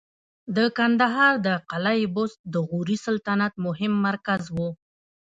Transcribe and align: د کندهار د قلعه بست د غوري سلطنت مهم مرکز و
د 0.55 0.57
کندهار 0.77 1.33
د 1.45 1.47
قلعه 1.69 2.05
بست 2.15 2.39
د 2.53 2.55
غوري 2.69 2.97
سلطنت 3.05 3.53
مهم 3.65 3.93
مرکز 4.07 4.43
و 4.55 4.57